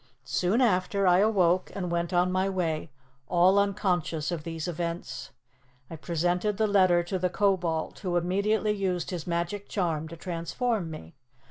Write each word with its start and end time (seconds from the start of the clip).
Soon 0.25 0.61
after, 0.61 1.05
I 1.05 1.19
awoke 1.19 1.71
and 1.75 1.91
went 1.91 2.11
on 2.11 2.31
my 2.31 2.49
way, 2.49 2.89
all 3.27 3.59
unconscious 3.59 4.31
of 4.31 4.43
these 4.43 4.67
events. 4.67 5.29
I 5.91 5.95
presented 5.95 6.57
the 6.57 6.65
letter 6.65 7.03
to 7.03 7.19
the 7.19 7.29
Kobold, 7.29 7.99
who 7.99 8.17
immediately 8.17 8.71
used 8.73 9.11
his 9.11 9.27
magic 9.27 9.69
charm 9.69 10.07
to 10.07 10.17
transform 10.17 10.89
me. 10.89 11.13